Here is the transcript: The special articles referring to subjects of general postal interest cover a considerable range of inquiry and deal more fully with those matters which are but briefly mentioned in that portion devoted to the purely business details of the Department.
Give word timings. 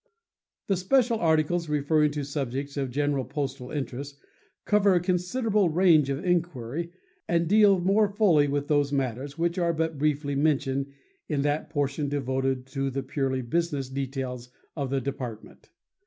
The 0.65 0.77
special 0.77 1.19
articles 1.19 1.69
referring 1.69 2.09
to 2.13 2.23
subjects 2.23 2.75
of 2.75 2.89
general 2.89 3.23
postal 3.23 3.69
interest 3.69 4.17
cover 4.65 4.95
a 4.95 4.99
considerable 4.99 5.69
range 5.69 6.09
of 6.09 6.25
inquiry 6.25 6.91
and 7.27 7.47
deal 7.47 7.77
more 7.79 8.09
fully 8.09 8.47
with 8.47 8.67
those 8.67 8.91
matters 8.91 9.37
which 9.37 9.59
are 9.59 9.73
but 9.73 9.99
briefly 9.99 10.33
mentioned 10.33 10.91
in 11.29 11.43
that 11.43 11.69
portion 11.69 12.09
devoted 12.09 12.65
to 12.73 12.89
the 12.89 13.03
purely 13.03 13.43
business 13.43 13.89
details 13.89 14.49
of 14.75 14.89
the 14.89 15.01
Department. 15.01 15.69